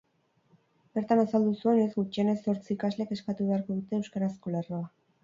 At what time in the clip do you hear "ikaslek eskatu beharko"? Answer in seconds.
2.77-3.77